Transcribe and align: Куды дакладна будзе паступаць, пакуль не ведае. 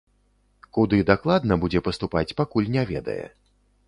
Куды 0.77 0.97
дакладна 1.09 1.57
будзе 1.63 1.79
паступаць, 1.87 2.31
пакуль 2.39 2.71
не 2.77 2.87
ведае. 2.93 3.19